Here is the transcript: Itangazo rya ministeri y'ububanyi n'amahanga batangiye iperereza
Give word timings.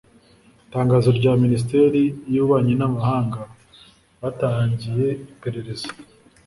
Itangazo 0.65 1.09
rya 1.19 1.33
ministeri 1.43 2.01
y'ububanyi 2.33 2.73
n'amahanga 2.77 3.39
batangiye 4.21 5.07
iperereza 5.31 5.89